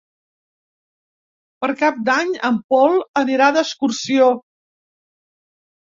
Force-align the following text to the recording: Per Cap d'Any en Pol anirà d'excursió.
Per 1.65 1.69
Cap 1.83 2.01
d'Any 2.09 2.33
en 2.51 2.57
Pol 2.75 2.97
anirà 3.23 3.53
d'excursió. 3.59 4.35